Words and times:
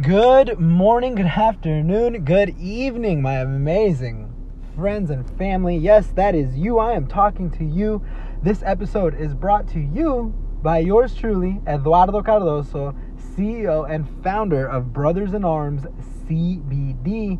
Good 0.00 0.58
morning, 0.58 1.16
good 1.16 1.26
afternoon, 1.26 2.24
good 2.24 2.58
evening, 2.58 3.20
my 3.20 3.34
amazing 3.34 4.32
friends 4.74 5.10
and 5.10 5.28
family. 5.36 5.76
Yes, 5.76 6.06
that 6.14 6.34
is 6.34 6.56
you. 6.56 6.78
I 6.78 6.94
am 6.94 7.06
talking 7.06 7.50
to 7.50 7.64
you. 7.64 8.02
This 8.42 8.62
episode 8.64 9.14
is 9.14 9.34
brought 9.34 9.68
to 9.68 9.78
you 9.78 10.34
by 10.62 10.78
yours 10.78 11.14
truly, 11.14 11.60
Eduardo 11.66 12.22
Cardoso, 12.22 12.96
CEO 13.36 13.88
and 13.88 14.08
founder 14.24 14.66
of 14.66 14.94
Brothers 14.94 15.34
in 15.34 15.44
Arms 15.44 15.82
CBD. 16.26 17.38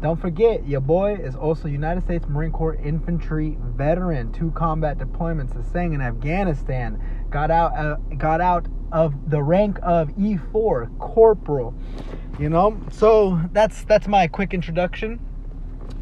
Don't 0.00 0.20
forget, 0.20 0.68
your 0.68 0.80
boy 0.80 1.16
is 1.16 1.34
also 1.34 1.66
United 1.66 2.04
States 2.04 2.26
Marine 2.28 2.52
Corps 2.52 2.76
infantry 2.76 3.58
veteran, 3.60 4.32
two 4.32 4.52
combat 4.52 4.98
deployments, 4.98 5.56
a 5.56 5.68
Sangin 5.68 6.00
Afghanistan. 6.00 7.02
Got 7.28 7.50
out, 7.50 7.76
uh, 7.76 7.96
got 8.16 8.40
out 8.40 8.68
of 8.92 9.30
the 9.30 9.42
rank 9.42 9.78
of 9.82 10.08
E4 10.16 10.98
corporal. 10.98 11.74
You 12.38 12.48
know, 12.48 12.80
so 12.90 13.40
that's 13.52 13.84
that's 13.84 14.06
my 14.06 14.28
quick 14.28 14.54
introduction. 14.54 15.20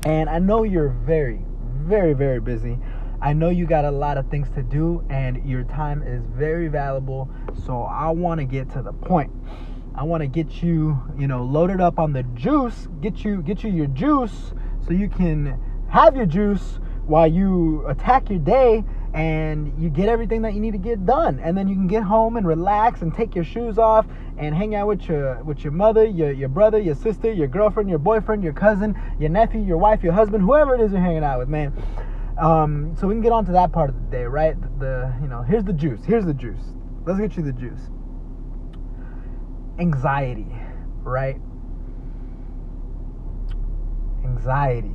And 0.05 0.29
I 0.29 0.39
know 0.39 0.63
you're 0.63 0.91
very, 0.91 1.41
very, 1.79 2.13
very 2.13 2.41
busy. 2.41 2.79
I 3.21 3.33
know 3.33 3.49
you 3.49 3.67
got 3.67 3.85
a 3.85 3.91
lot 3.91 4.19
of 4.19 4.29
things 4.29 4.49
to 4.51 4.63
do, 4.63 5.05
and 5.09 5.45
your 5.49 5.65
time 5.65 6.03
is 6.03 6.23
very 6.27 6.69
valuable. 6.69 7.31
So 7.65 7.83
I 7.83 8.11
want 8.11 8.41
to 8.41 8.45
get 8.45 8.71
to 8.73 8.83
the 8.83 8.93
point. 8.93 9.33
I 9.95 10.03
want 10.03 10.21
to 10.21 10.27
get 10.27 10.63
you, 10.63 11.01
you 11.19 11.27
know, 11.27 11.43
loaded 11.43 11.81
up 11.81 11.99
on 11.99 12.13
the 12.13 12.23
juice, 12.35 12.89
get 13.01 13.25
you 13.25 13.41
get 13.41 13.65
you 13.65 13.71
your 13.71 13.87
juice 13.87 14.53
so 14.87 14.93
you 14.93 15.09
can 15.09 15.59
have 15.89 16.15
your 16.15 16.27
juice 16.27 16.79
while 17.07 17.27
you 17.27 17.87
attack 17.87 18.29
your 18.29 18.39
day 18.39 18.85
and 19.17 19.73
you 19.83 19.89
get 19.89 20.11
everything 20.11 20.43
that 20.43 20.53
you 20.53 20.61
need 20.61 20.73
to 20.73 20.79
get 20.79 21.07
done. 21.07 21.41
And 21.43 21.57
then 21.57 21.69
you 21.69 21.75
can 21.75 21.87
get 21.87 22.03
home 22.03 22.37
and 22.37 22.47
relax 22.47 23.01
and 23.01 23.15
take 23.15 23.35
your 23.35 23.45
shoes 23.45 23.79
off 23.79 24.07
and 24.37 24.55
hang 24.55 24.75
out 24.75 24.87
with 24.89 25.09
your 25.09 25.43
with 25.43 25.65
your 25.65 25.73
mother 25.73 26.05
your, 26.05 26.31
your 26.31 26.51
brother 26.51 26.79
your 26.79 26.95
sister 26.95 27.33
your 27.33 27.49
girlfriend 27.49 27.89
your 27.89 27.99
boyfriend 27.99 28.45
your 28.45 28.53
cousin 28.53 28.95
your 29.19 29.31
nephew 29.31 29.63
your 29.63 29.79
wife 29.79 30.03
your 30.03 30.13
husband 30.13 30.45
whoever 30.45 30.75
it 30.75 30.83
is 30.83 30.93
you're 30.93 31.01
hanging 31.01 31.25
out 31.25 31.39
with 31.39 31.49
man. 31.49 31.73
Um, 32.39 32.95
so 33.01 33.07
we 33.07 33.15
can 33.15 33.23
get 33.23 33.33
on 33.33 33.47
to 33.47 33.53
that 33.53 33.73
part 33.73 33.89
of 33.89 33.97
the 33.97 34.11
day 34.11 34.25
right? 34.25 34.61
The, 34.61 34.69
the 34.85 35.15
you 35.23 35.29
know 35.29 35.41
here's 35.41 35.65
the 35.65 35.73
juice 35.73 36.05
here's 36.05 36.27
the 36.27 36.35
juice. 36.35 36.75
Let's 37.07 37.19
get 37.19 37.39
you 37.39 37.43
the 37.43 37.53
juice. 37.53 37.81
Anxiety, 39.79 40.47
right? 41.03 41.41
Anxiety. 44.25 44.93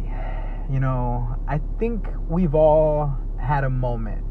You 0.70 0.80
know, 0.80 1.36
I 1.48 1.60
think 1.80 2.06
we've 2.30 2.54
all 2.54 3.18
had 3.42 3.64
a 3.64 3.70
moment. 3.70 4.26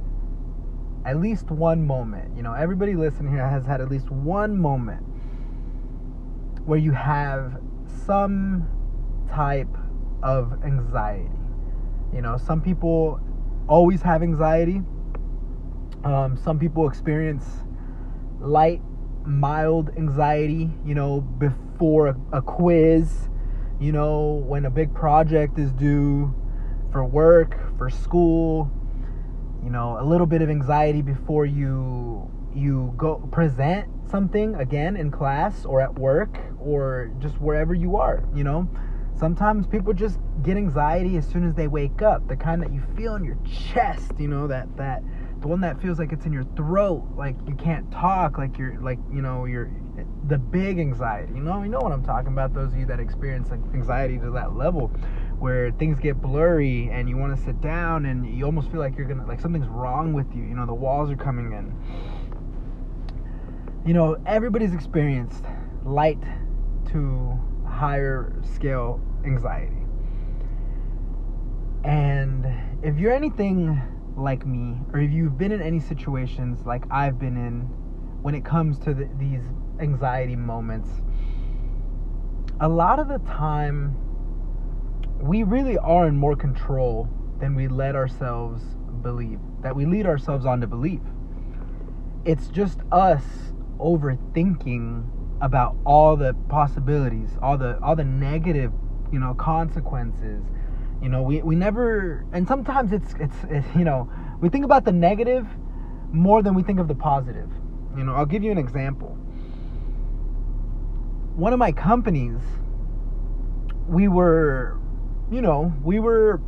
At 1.05 1.19
least 1.19 1.50
one 1.50 1.86
moment. 1.86 2.36
You 2.36 2.42
know, 2.42 2.53
everybody 2.53 2.94
listening 2.94 3.33
here 3.33 3.48
has 3.48 3.66
had 3.66 3.80
at 3.80 3.91
least 3.91 4.11
one 4.11 4.56
moment 4.58 5.03
where 6.64 6.78
you 6.78 6.92
have 6.92 7.61
some 8.06 8.69
type 9.31 9.75
of 10.22 10.62
anxiety. 10.64 11.31
You 12.12 12.22
know, 12.22 12.36
some 12.36 12.61
people 12.61 13.20
always 13.69 14.03
have 14.03 14.22
anxiety. 14.22 14.83
Um, 16.05 16.38
some 16.42 16.58
people 16.58 16.88
experience 16.88 17.44
light 18.41 18.83
mild 19.27 19.91
anxiety, 19.97 20.70
you 20.84 20.94
know, 20.94 21.20
before 21.20 22.08
a, 22.08 22.16
a, 22.33 22.42
quiz, 22.42 23.28
you 23.78 23.92
know, 23.92 24.42
when 24.47 24.64
a 24.64 24.70
big 24.70 24.94
project 24.94 25.58
is 25.58 25.72
due 25.72 26.34
for 26.91 27.05
work, 27.05 27.77
for 27.77 27.91
school, 27.91 28.70
you 29.62 29.70
know, 29.70 29.98
a 30.00 30.05
little 30.05 30.27
bit 30.27 30.42
of 30.42 30.50
anxiety 30.50 31.03
before 31.03 31.47
you 31.47 32.30
you 32.55 32.92
go 32.97 33.16
present 33.30 33.89
something 34.11 34.56
again 34.56 34.97
in 34.97 35.11
class 35.11 35.64
or 35.64 35.80
at 35.80 35.97
work 35.98 36.36
or 36.58 37.12
just 37.20 37.41
wherever 37.41 37.75
you 37.75 37.97
are, 37.97 38.25
you 38.34 38.42
know. 38.42 38.69
Sometimes 39.16 39.66
people 39.66 39.92
just 39.92 40.19
get 40.42 40.56
anxiety 40.56 41.16
as 41.16 41.27
soon 41.27 41.47
as 41.47 41.55
they 41.55 41.69
wake 41.69 42.00
up, 42.00 42.27
the 42.27 42.36
kind 42.36 42.62
that 42.62 42.72
you 42.72 42.83
feel 42.97 43.16
in 43.16 43.25
your 43.25 43.36
chest, 43.44 44.12
you 44.19 44.28
know, 44.28 44.47
that 44.47 44.75
that 44.76 45.03
the 45.41 45.48
one 45.48 45.60
that 45.60 45.81
feels 45.81 45.98
like 45.98 46.12
it's 46.12 46.27
in 46.27 46.32
your 46.32 46.44
throat, 46.56 47.06
like 47.16 47.37
you 47.47 47.54
can't 47.54 47.91
talk, 47.91 48.38
like 48.38 48.59
you're 48.59 48.81
like 48.81 48.98
you 49.12 49.22
know 49.22 49.44
you're 49.44 49.71
the 50.28 50.38
big 50.38 50.78
anxiety. 50.78 51.34
You 51.34 51.42
know, 51.42 51.62
you 51.62 51.69
know 51.69 51.81
what 51.81 51.92
I'm 51.92 52.04
talking 52.04 52.32
about. 52.32 52.54
Those 52.54 52.72
of 52.72 52.78
you 52.78 52.87
that 52.87 53.00
experience 53.00 53.50
anxiety 53.50 54.19
to 54.19 54.31
that 54.32 54.56
level, 54.56 54.91
where 55.41 55.73
things 55.73 55.99
get 55.99 56.21
blurry 56.21 56.91
and 56.93 57.09
you 57.09 57.17
want 57.17 57.34
to 57.34 57.43
sit 57.43 57.61
down 57.62 58.05
and 58.05 58.27
you 58.39 58.45
almost 58.45 58.71
feel 58.71 58.78
like 58.78 58.97
you're 58.97 59.06
gonna 59.06 59.27
like 59.27 59.41
something's 59.41 59.67
wrong 59.67 60.12
with 60.12 60.27
you. 60.34 60.43
You 60.43 60.55
know, 60.55 60.67
the 60.67 60.75
walls 60.75 61.11
are 61.11 61.17
coming 61.17 61.53
in. 61.53 61.75
You 63.87 63.95
know, 63.95 64.19
everybody's 64.27 64.75
experienced 64.75 65.45
light 65.83 66.23
to 66.93 67.41
higher 67.67 68.34
scale 68.55 69.01
anxiety. 69.25 69.77
And 71.84 72.47
if 72.83 72.99
you're 72.99 73.12
anything 73.12 73.81
like 74.19 74.45
me, 74.45 74.77
or 74.93 75.01
if 75.01 75.11
you've 75.11 75.39
been 75.39 75.53
in 75.53 75.62
any 75.62 75.81
situations 75.81 76.67
like 76.67 76.84
I've 76.91 77.19
been 77.19 77.39
in 77.39 77.61
when 78.21 78.34
it 78.34 78.45
comes 78.45 78.78
to 78.81 78.93
the, 78.93 79.09
these 79.19 79.41
anxiety 79.81 80.37
moments, 80.37 80.91
a 82.61 82.69
lot 82.69 82.99
of 82.99 83.09
the 83.09 83.19
time 83.21 83.97
we 85.20 85.42
really 85.42 85.78
are 85.78 86.06
in 86.06 86.16
more 86.16 86.36
control 86.36 87.08
than 87.41 87.54
we 87.54 87.69
let 87.69 87.94
ourselves 87.94 88.62
believe, 89.03 89.38
that 89.62 89.75
we 89.75 89.86
lead 89.86 90.06
ourselves 90.06 90.44
on 90.47 90.60
to 90.60 90.66
believe. 90.66 91.03
It's 92.25 92.48
just 92.48 92.81
us 92.92 93.25
overthinking 93.78 95.06
about 95.41 95.76
all 95.86 96.16
the 96.16 96.34
possibilities, 96.48 97.30
all 97.41 97.56
the 97.56 97.78
all 97.82 97.97
the 97.97 98.04
negative, 98.04 98.72
you 99.10 99.19
know, 99.19 99.34
consequences 99.34 100.42
you 101.03 101.09
know, 101.09 101.22
we, 101.22 101.41
we 101.41 101.56
never, 101.56 102.26
and 102.32 102.47
sometimes 102.47 102.92
it's, 102.92 103.14
it's, 103.19 103.36
it's, 103.48 103.66
you 103.75 103.84
know, 103.84 104.10
we 104.41 104.48
think 104.48 104.64
about 104.64 104.84
the 104.84 104.92
negative 104.92 105.47
more 106.12 106.42
than 106.42 106.54
we 106.54 106.62
think 106.62 106.78
of 106.78 106.88
the 106.88 106.94
positive. 106.94 107.48
You 107.97 108.04
know, 108.04 108.14
I'll 108.14 108.26
give 108.26 108.42
you 108.42 108.53
an 108.53 108.59
example. 108.59 109.09
One 111.36 111.53
of 111.53 111.59
my 111.59 111.72
companies, 111.72 112.41
we 113.88 114.09
were, 114.09 114.78
you 115.30 115.41
know, 115.41 115.72
we 115.82 116.00
were 116.00 116.41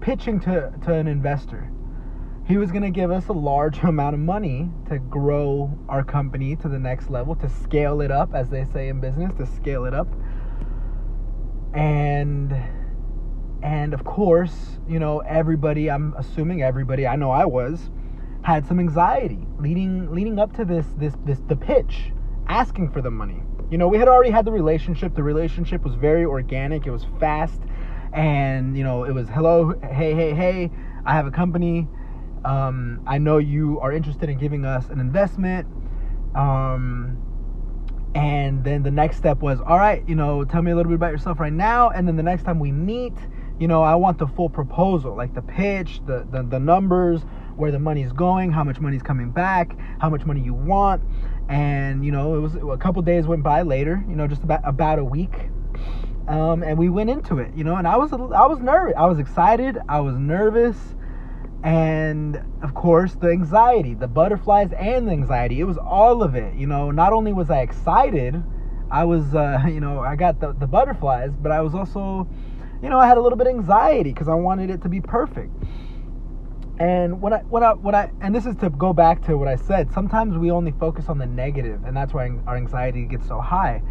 pitching 0.00 0.40
to, 0.40 0.72
to 0.84 0.94
an 0.94 1.06
investor. 1.06 1.70
He 2.46 2.56
was 2.56 2.70
going 2.70 2.82
to 2.82 2.90
give 2.90 3.10
us 3.10 3.28
a 3.28 3.32
large 3.32 3.78
amount 3.82 4.14
of 4.14 4.20
money 4.20 4.70
to 4.88 4.98
grow 4.98 5.78
our 5.88 6.02
company 6.02 6.56
to 6.56 6.68
the 6.68 6.78
next 6.78 7.10
level, 7.10 7.36
to 7.36 7.48
scale 7.48 8.00
it 8.00 8.10
up, 8.10 8.34
as 8.34 8.48
they 8.50 8.66
say 8.72 8.88
in 8.88 9.00
business, 9.00 9.32
to 9.38 9.46
scale 9.46 9.84
it 9.84 9.94
up. 9.94 10.08
And 11.74 12.52
and 13.62 13.92
of 13.92 14.04
course, 14.04 14.78
you 14.88 14.98
know, 14.98 15.18
everybody, 15.20 15.90
I'm 15.90 16.14
assuming 16.16 16.62
everybody, 16.62 17.06
I 17.06 17.16
know 17.16 17.30
I 17.30 17.44
was, 17.44 17.90
had 18.42 18.66
some 18.66 18.80
anxiety 18.80 19.46
leading 19.58 20.12
leading 20.12 20.38
up 20.38 20.54
to 20.56 20.64
this 20.64 20.86
this 20.96 21.14
this 21.24 21.38
the 21.46 21.56
pitch, 21.56 22.12
asking 22.48 22.90
for 22.90 23.02
the 23.02 23.10
money. 23.10 23.42
You 23.70 23.78
know, 23.78 23.86
we 23.86 23.98
had 23.98 24.08
already 24.08 24.30
had 24.30 24.44
the 24.44 24.50
relationship. 24.50 25.14
The 25.14 25.22
relationship 25.22 25.84
was 25.84 25.94
very 25.94 26.24
organic. 26.24 26.86
It 26.86 26.90
was 26.90 27.06
fast, 27.20 27.60
and 28.12 28.76
you 28.76 28.84
know, 28.84 29.04
it 29.04 29.12
was 29.12 29.28
hello, 29.28 29.74
hey, 29.82 30.14
hey, 30.14 30.34
hey. 30.34 30.70
I 31.04 31.14
have 31.14 31.26
a 31.26 31.30
company. 31.30 31.88
Um, 32.44 33.02
I 33.06 33.18
know 33.18 33.38
you 33.38 33.80
are 33.80 33.92
interested 33.92 34.28
in 34.28 34.38
giving 34.38 34.64
us 34.64 34.88
an 34.88 35.00
investment. 35.00 35.66
Um, 36.34 37.18
and 38.14 38.64
then 38.64 38.82
the 38.82 38.90
next 38.90 39.16
step 39.16 39.40
was, 39.40 39.60
all 39.60 39.78
right, 39.78 40.02
you 40.08 40.14
know, 40.14 40.44
tell 40.44 40.62
me 40.62 40.72
a 40.72 40.76
little 40.76 40.90
bit 40.90 40.96
about 40.96 41.12
yourself 41.12 41.38
right 41.38 41.52
now. 41.52 41.90
And 41.90 42.08
then 42.08 42.16
the 42.16 42.22
next 42.22 42.42
time 42.42 42.58
we 42.58 42.72
meet, 42.72 43.14
you 43.58 43.68
know, 43.68 43.82
I 43.82 43.94
want 43.94 44.18
the 44.18 44.26
full 44.26 44.48
proposal, 44.48 45.14
like 45.14 45.34
the 45.34 45.42
pitch, 45.42 46.00
the, 46.06 46.26
the, 46.30 46.42
the 46.42 46.58
numbers, 46.58 47.22
where 47.56 47.70
the 47.70 47.78
money's 47.78 48.12
going, 48.12 48.50
how 48.50 48.64
much 48.64 48.80
money's 48.80 49.02
coming 49.02 49.30
back, 49.30 49.76
how 50.00 50.08
much 50.08 50.24
money 50.24 50.40
you 50.40 50.54
want. 50.54 51.02
And, 51.48 52.04
you 52.04 52.10
know, 52.10 52.34
it 52.34 52.40
was 52.40 52.54
a 52.56 52.76
couple 52.78 53.02
days 53.02 53.26
went 53.26 53.42
by 53.42 53.62
later, 53.62 54.02
you 54.08 54.16
know, 54.16 54.26
just 54.26 54.42
about, 54.42 54.60
about 54.64 54.98
a 54.98 55.04
week. 55.04 55.50
Um, 56.30 56.62
and 56.62 56.78
we 56.78 56.88
went 56.88 57.10
into 57.10 57.40
it, 57.40 57.52
you 57.56 57.64
know, 57.64 57.74
and 57.74 57.88
I 57.88 57.96
was, 57.96 58.12
I 58.12 58.46
was 58.46 58.60
nervous. 58.60 58.94
I 58.96 59.06
was 59.06 59.18
excited. 59.18 59.78
I 59.88 59.98
was 59.98 60.16
nervous. 60.16 60.76
And 61.64 62.40
of 62.62 62.72
course, 62.72 63.14
the 63.16 63.30
anxiety, 63.30 63.94
the 63.94 64.06
butterflies 64.06 64.70
and 64.78 65.08
the 65.08 65.12
anxiety, 65.12 65.58
it 65.58 65.64
was 65.64 65.76
all 65.76 66.22
of 66.22 66.36
it, 66.36 66.54
you 66.54 66.68
know, 66.68 66.92
not 66.92 67.12
only 67.12 67.32
was 67.32 67.50
I 67.50 67.62
excited, 67.62 68.40
I 68.92 69.04
was, 69.04 69.34
uh, 69.34 69.64
you 69.68 69.80
know, 69.80 69.98
I 69.98 70.14
got 70.14 70.38
the, 70.38 70.52
the 70.52 70.68
butterflies, 70.68 71.32
but 71.32 71.50
I 71.50 71.60
was 71.62 71.74
also, 71.74 72.28
you 72.80 72.88
know, 72.88 73.00
I 73.00 73.08
had 73.08 73.18
a 73.18 73.20
little 73.20 73.36
bit 73.36 73.48
of 73.48 73.54
anxiety 73.54 74.12
because 74.12 74.28
I 74.28 74.34
wanted 74.34 74.70
it 74.70 74.82
to 74.82 74.88
be 74.88 75.00
perfect. 75.00 75.52
And 76.78 77.20
what 77.20 77.32
I, 77.32 77.38
what 77.40 77.64
I, 77.64 77.72
what 77.74 77.96
I, 77.96 78.12
and 78.20 78.32
this 78.32 78.46
is 78.46 78.54
to 78.58 78.70
go 78.70 78.92
back 78.92 79.22
to 79.26 79.36
what 79.36 79.48
I 79.48 79.56
said. 79.56 79.92
Sometimes 79.92 80.38
we 80.38 80.52
only 80.52 80.70
focus 80.70 81.06
on 81.08 81.18
the 81.18 81.26
negative, 81.26 81.84
and 81.84 81.94
that's 81.94 82.14
why 82.14 82.30
our 82.46 82.56
anxiety 82.56 83.04
gets 83.04 83.26
so 83.26 83.40
high. 83.40 83.82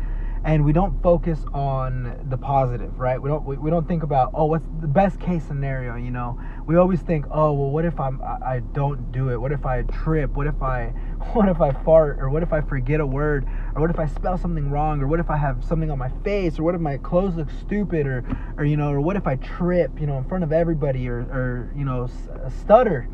And 0.44 0.64
we 0.64 0.72
don't 0.72 1.02
focus 1.04 1.40
on 1.54 2.18
the 2.30 2.38
positive 2.38 2.98
right? 3.00 3.22
We 3.22 3.30
don't 3.30 3.46
we, 3.46 3.58
we 3.58 3.70
don't 3.70 3.88
think 3.88 4.04
about 4.04 4.32
oh 4.34 4.46
what's 4.46 4.66
the 4.80 4.88
best 4.88 5.20
case 5.20 5.44
scenario 5.44 5.96
you 5.96 6.12
know? 6.12 6.40
We 6.66 6.78
always 6.78 7.02
think 7.02 7.26
oh 7.32 7.54
well 7.54 7.72
what 7.72 7.86
if 7.86 8.00
i'm 8.00 8.22
I, 8.22 8.56
I 8.56 8.60
don't 8.74 9.12
do 9.12 9.30
it? 9.30 9.38
What 9.38 9.52
if 9.52 9.66
i 9.66 9.84
trip? 9.84 10.32
What 10.32 10.48
if 10.48 10.62
i 10.62 10.86
what 11.34 11.50
if 11.50 11.62
i 11.62 11.72
fart? 11.84 12.20
Or 12.20 12.30
what 12.30 12.44
if 12.44 12.54
i 12.54 12.62
forget 12.62 13.00
a 13.00 13.06
word? 13.06 13.48
Or 13.76 13.82
what 13.82 13.90
if 13.90 14.00
i 14.00 14.06
spell 14.06 14.38
something 14.38 14.70
wrong? 14.70 15.02
Or 15.02 15.08
what 15.08 15.20
if 15.20 15.30
i 15.30 15.38
have 15.38 15.64
something 15.64 15.92
on 15.92 15.98
my 15.98 16.10
face? 16.24 16.60
Or 16.60 16.64
what 16.64 16.76
if 16.76 16.82
my 16.82 16.98
clothes 16.98 17.36
look 17.36 17.50
stupid? 17.50 18.08
Or 18.08 18.24
or 18.58 18.66
you 18.66 18.78
know 18.78 18.92
or 18.92 19.02
what 19.02 19.16
if 19.16 19.28
i 19.28 19.36
trip 19.36 20.00
you 20.00 20.08
know 20.08 20.18
in 20.18 20.24
front 20.24 20.44
of 20.44 20.52
everybody? 20.52 21.10
Or 21.10 21.20
or 21.20 21.74
you 21.76 21.86
know 21.86 22.10
stutter 22.62 23.08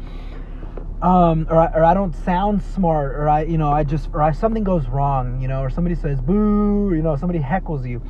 um, 1.02 1.48
or 1.50 1.58
I, 1.58 1.68
or 1.74 1.84
I 1.84 1.94
don't 1.94 2.14
sound 2.14 2.62
smart, 2.62 3.16
or 3.16 3.30
I, 3.30 3.44
you 3.44 3.58
know, 3.58 3.72
I 3.72 3.84
just, 3.84 4.10
or 4.14 4.22
I 4.22 4.32
something 4.32 4.64
goes 4.64 4.88
wrong, 4.88 5.42
you 5.42 5.48
know, 5.48 5.62
or 5.62 5.70
somebody 5.70 5.96
says 5.96 6.22
boo, 6.22 6.94
you 6.94 7.02
know, 7.02 7.16
somebody 7.16 7.40
heckles 7.40 7.88
you, 7.88 8.02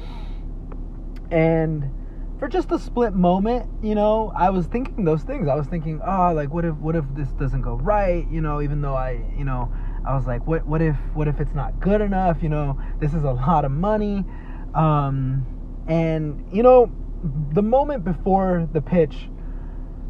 and 1.32 1.92
for 2.40 2.48
just 2.50 2.72
a 2.72 2.80
split 2.80 3.14
moment, 3.14 3.70
you 3.82 3.96
know, 3.96 4.32
I 4.36 4.50
was 4.50 4.68
thinking 4.68 5.06
those 5.06 5.24
things. 5.24 5.48
I 5.48 5.56
was 5.56 5.68
thinking, 5.68 6.02
oh, 6.06 6.34
like 6.34 6.52
what 6.52 6.66
if, 6.66 6.76
what 6.76 6.96
if 6.96 7.06
this 7.16 7.30
doesn't 7.30 7.62
go 7.62 7.76
right, 7.76 8.30
you 8.30 8.42
know, 8.42 8.62
even 8.62 8.82
though 8.82 8.96
I, 8.96 9.24
you 9.38 9.46
know, 9.46 9.72
I 10.08 10.16
was 10.16 10.28
like, 10.28 10.46
what, 10.46 10.66
what 10.68 10.82
if, 10.82 10.96
what 11.14 11.28
if 11.28 11.40
it's 11.40 11.56
not 11.56 11.80
good 11.80 12.02
enough, 12.02 12.44
you 12.44 12.50
know, 12.50 12.80
this 13.00 13.14
is 13.14 13.24
a 13.24 13.32
lot 13.32 13.66
of 13.66 13.72
money, 13.72 14.26
um, 14.74 15.46
and 15.88 16.46
you 16.52 16.62
know, 16.62 16.92
the 17.54 17.64
moment 17.64 18.04
before 18.04 18.68
the 18.74 18.82
pitch 18.82 19.30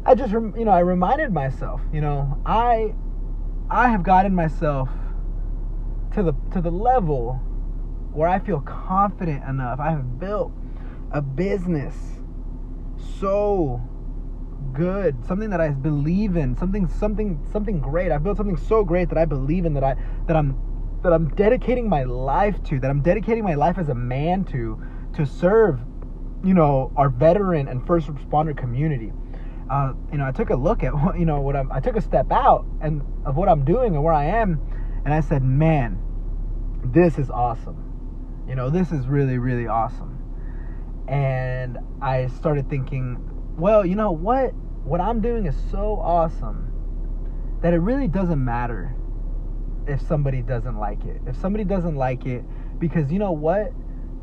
I 0.06 0.14
just, 0.14 0.32
you 0.32 0.64
know, 0.64 0.70
I 0.70 0.80
reminded 0.80 1.32
myself, 1.32 1.80
you 1.92 2.00
know, 2.00 2.40
I, 2.46 2.94
I 3.68 3.88
have 3.88 4.04
gotten 4.04 4.32
myself 4.32 4.88
to 6.14 6.22
the 6.22 6.32
to 6.52 6.60
the 6.60 6.70
level 6.70 7.34
where 8.12 8.28
I 8.28 8.38
feel 8.38 8.60
confident 8.60 9.42
enough. 9.42 9.80
I 9.80 9.90
have 9.90 10.20
built 10.20 10.52
a 11.10 11.20
business 11.20 11.96
so 13.18 13.82
good, 14.72 15.26
something 15.26 15.50
that 15.50 15.60
I 15.60 15.70
believe 15.70 16.36
in, 16.36 16.56
something 16.56 16.86
something 16.86 17.44
something 17.50 17.80
great. 17.80 18.12
I've 18.12 18.22
built 18.22 18.36
something 18.36 18.56
so 18.56 18.84
great 18.84 19.08
that 19.08 19.18
I 19.18 19.24
believe 19.24 19.66
in 19.66 19.74
that 19.74 19.82
I 19.82 19.96
that 20.28 20.36
I'm 20.36 20.56
that 21.02 21.12
I'm 21.12 21.30
dedicating 21.30 21.88
my 21.88 22.04
life 22.04 22.62
to, 22.64 22.78
that 22.78 22.90
I'm 22.90 23.02
dedicating 23.02 23.42
my 23.42 23.54
life 23.54 23.76
as 23.76 23.88
a 23.88 23.94
man 23.94 24.44
to 24.46 24.80
to 25.16 25.26
serve, 25.26 25.80
you 26.44 26.54
know, 26.54 26.92
our 26.96 27.08
veteran 27.08 27.66
and 27.66 27.84
first 27.84 28.06
responder 28.06 28.56
community 28.56 29.12
uh, 29.70 29.92
you 30.12 30.18
know, 30.18 30.26
I 30.26 30.32
took 30.32 30.50
a 30.50 30.56
look 30.56 30.82
at 30.82 30.94
what, 31.02 31.18
you 31.18 31.26
know, 31.26 31.40
what 31.40 31.56
I'm, 31.56 31.70
I 31.72 31.80
took 31.80 31.96
a 31.96 32.00
step 32.00 32.30
out 32.30 32.64
and 32.80 33.02
of 33.24 33.36
what 33.36 33.48
I'm 33.48 33.64
doing 33.64 33.94
and 33.94 34.04
where 34.04 34.14
I 34.14 34.26
am, 34.26 34.60
and 35.04 35.12
I 35.12 35.20
said, 35.20 35.42
man, 35.42 35.98
this 36.84 37.18
is 37.18 37.30
awesome. 37.30 37.82
You 38.48 38.54
know, 38.54 38.70
this 38.70 38.92
is 38.92 39.06
really, 39.06 39.38
really 39.38 39.66
awesome. 39.66 40.12
And 41.08 41.78
I 42.00 42.26
started 42.28 42.68
thinking, 42.68 43.18
well, 43.56 43.84
you 43.84 43.96
know 43.96 44.12
what? 44.12 44.54
What 44.84 45.00
I'm 45.00 45.20
doing 45.20 45.46
is 45.46 45.56
so 45.70 45.98
awesome 46.00 46.72
that 47.62 47.72
it 47.72 47.78
really 47.78 48.08
doesn't 48.08 48.44
matter 48.44 48.94
if 49.86 50.00
somebody 50.02 50.42
doesn't 50.42 50.76
like 50.76 51.04
it. 51.04 51.20
If 51.26 51.36
somebody 51.36 51.64
doesn't 51.64 51.96
like 51.96 52.26
it, 52.26 52.44
because 52.78 53.10
you 53.10 53.18
know 53.18 53.32
what? 53.32 53.72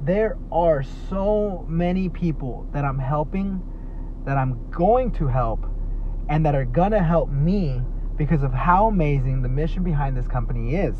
There 0.01 0.37
are 0.51 0.83
so 1.09 1.65
many 1.69 2.09
people 2.09 2.67
that 2.73 2.83
I'm 2.83 2.99
helping 2.99 3.61
that 4.25 4.37
I'm 4.37 4.69
going 4.71 5.11
to 5.13 5.27
help 5.27 5.65
and 6.29 6.45
that 6.45 6.55
are 6.55 6.65
gonna 6.65 7.03
help 7.03 7.29
me 7.29 7.81
because 8.15 8.43
of 8.43 8.53
how 8.53 8.87
amazing 8.87 9.41
the 9.41 9.49
mission 9.49 9.83
behind 9.83 10.15
this 10.15 10.27
company 10.27 10.75
is 10.75 10.95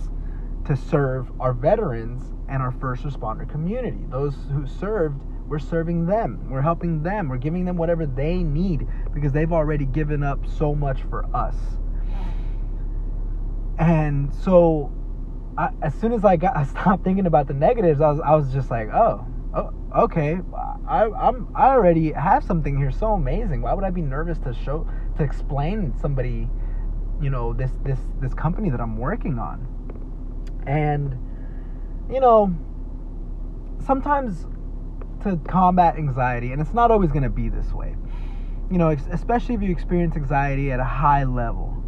to 0.66 0.76
serve 0.76 1.32
our 1.40 1.54
veterans 1.54 2.34
and 2.50 2.62
our 2.62 2.72
first 2.72 3.04
responder 3.04 3.50
community. 3.50 4.00
Those 4.10 4.36
who 4.52 4.66
served, 4.66 5.22
we're 5.48 5.60
serving 5.60 6.06
them. 6.06 6.50
We're 6.50 6.62
helping 6.62 7.04
them. 7.04 7.30
We're 7.30 7.38
giving 7.38 7.66
them 7.66 7.78
whatever 7.78 8.06
they 8.06 8.38
need 8.38 8.88
because 9.14 9.32
they've 9.32 9.52
already 9.52 9.86
given 9.86 10.24
up 10.24 10.46
so 10.48 10.74
much 10.74 11.02
for 11.04 11.26
us. 11.36 11.56
And 13.78 14.34
so, 14.34 14.92
I, 15.58 15.70
as 15.82 15.94
soon 15.96 16.14
as 16.14 16.24
I 16.24 16.36
got, 16.36 16.56
I 16.58 16.64
stopped 16.64 17.04
thinking 17.04 17.26
about 17.26 17.48
the 17.48 17.54
negatives. 17.54 18.02
I 18.02 18.12
was, 18.12 18.22
I 18.26 18.36
was 18.36 18.54
just 18.54 18.72
like, 18.72 18.90
oh, 18.94 19.26
oh, 19.54 19.74
okay. 19.96 20.40
I, 20.88 21.06
I'm 21.06 21.48
I 21.56 21.70
already 21.70 22.12
have 22.12 22.44
something 22.44 22.78
here 22.78 22.92
so 22.92 23.14
amazing. 23.14 23.62
Why 23.62 23.74
would 23.74 23.84
I 23.84 23.90
be 23.90 24.02
nervous 24.02 24.38
to 24.40 24.54
show 24.54 24.88
to 25.18 25.24
explain 25.24 25.94
somebody, 26.00 26.48
you 27.22 27.30
know, 27.30 27.54
this 27.54 27.72
this 27.84 28.00
this 28.22 28.34
company 28.34 28.70
that 28.70 28.82
I'm 28.82 28.98
working 28.98 29.40
on? 29.40 29.68
And 30.66 31.18
you 32.12 32.20
know, 32.20 32.54
sometimes 33.86 34.46
to 35.24 35.38
combat 35.48 35.96
anxiety, 35.98 36.52
and 36.52 36.62
it's 36.62 36.74
not 36.74 36.92
always 36.92 37.12
going 37.12 37.24
to 37.24 37.30
be 37.30 37.50
this 37.50 37.72
way. 37.72 37.96
You 38.72 38.78
know, 38.78 38.90
especially 38.90 39.56
if 39.56 39.62
you 39.62 39.72
experience 39.72 40.16
anxiety 40.16 40.72
at 40.72 40.80
a 40.80 40.86
high 40.86 41.24
level. 41.24 41.82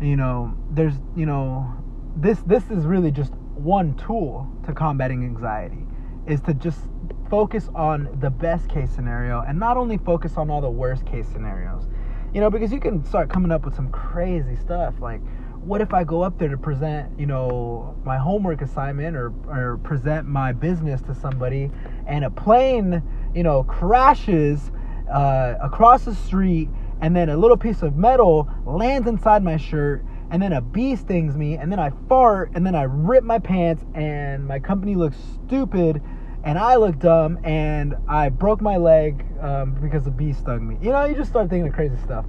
You 0.00 0.16
know, 0.16 0.52
there's, 0.70 0.94
you 1.14 1.26
know, 1.26 1.72
this 2.16 2.40
this 2.40 2.64
is 2.70 2.84
really 2.84 3.12
just 3.12 3.32
one 3.54 3.94
tool 3.94 4.50
to 4.66 4.72
combating 4.72 5.22
anxiety 5.24 5.86
is 6.26 6.40
to 6.42 6.54
just 6.54 6.80
focus 7.28 7.68
on 7.74 8.08
the 8.20 8.30
best 8.30 8.68
case 8.68 8.90
scenario 8.90 9.40
and 9.40 9.58
not 9.58 9.76
only 9.76 9.98
focus 9.98 10.36
on 10.36 10.50
all 10.50 10.60
the 10.60 10.70
worst 10.70 11.06
case 11.06 11.26
scenarios. 11.28 11.88
You 12.34 12.40
know, 12.40 12.50
because 12.50 12.72
you 12.72 12.80
can 12.80 13.04
start 13.04 13.28
coming 13.28 13.50
up 13.50 13.64
with 13.64 13.74
some 13.74 13.90
crazy 13.90 14.56
stuff 14.56 14.94
like 15.00 15.20
what 15.64 15.80
if 15.80 15.94
I 15.94 16.02
go 16.02 16.22
up 16.22 16.38
there 16.38 16.48
to 16.48 16.58
present, 16.58 17.18
you 17.18 17.26
know, 17.26 17.96
my 18.04 18.18
homework 18.18 18.62
assignment 18.62 19.16
or, 19.16 19.32
or 19.46 19.78
present 19.78 20.26
my 20.26 20.52
business 20.52 21.00
to 21.02 21.14
somebody 21.14 21.70
and 22.06 22.24
a 22.24 22.30
plane, 22.30 23.02
you 23.34 23.44
know, 23.44 23.62
crashes 23.62 24.72
uh, 25.12 25.54
across 25.60 26.04
the 26.04 26.14
street 26.14 26.68
and 27.00 27.14
then 27.14 27.28
a 27.28 27.36
little 27.36 27.56
piece 27.56 27.82
of 27.82 27.96
metal 27.96 28.48
lands 28.66 29.06
inside 29.06 29.44
my 29.44 29.56
shirt 29.56 30.04
and 30.32 30.42
then 30.42 30.54
a 30.54 30.62
bee 30.62 30.96
stings 30.96 31.36
me 31.36 31.56
and 31.58 31.70
then 31.70 31.78
I 31.78 31.90
fart 32.08 32.52
and 32.54 32.66
then 32.66 32.74
I 32.74 32.84
rip 32.84 33.22
my 33.22 33.38
pants 33.38 33.84
and 33.94 34.48
my 34.48 34.58
company 34.58 34.94
looks 34.94 35.18
stupid 35.46 36.02
and 36.42 36.58
I 36.58 36.76
look 36.76 36.98
dumb 36.98 37.38
and 37.44 37.94
I 38.08 38.30
broke 38.30 38.62
my 38.62 38.78
leg 38.78 39.24
um, 39.40 39.76
because 39.80 40.04
the 40.04 40.10
bee 40.10 40.32
stung 40.32 40.66
me. 40.66 40.78
You 40.80 40.90
know, 40.90 41.04
you 41.04 41.14
just 41.14 41.30
start 41.30 41.50
thinking 41.50 41.68
of 41.68 41.74
crazy 41.74 41.96
stuff. 42.02 42.24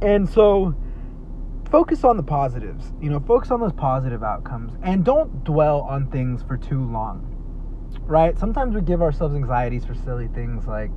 And 0.00 0.28
so 0.28 0.74
focus 1.72 2.04
on 2.04 2.16
the 2.16 2.22
positives, 2.22 2.92
you 3.00 3.10
know, 3.10 3.18
focus 3.18 3.50
on 3.50 3.60
those 3.60 3.72
positive 3.72 4.22
outcomes 4.22 4.72
and 4.82 5.04
don't 5.04 5.42
dwell 5.42 5.80
on 5.80 6.08
things 6.10 6.44
for 6.44 6.56
too 6.56 6.88
long. 6.88 7.26
Right? 8.02 8.38
Sometimes 8.38 8.76
we 8.76 8.80
give 8.80 9.02
ourselves 9.02 9.34
anxieties 9.34 9.84
for 9.84 9.94
silly 9.94 10.28
things 10.28 10.68
like, 10.68 10.92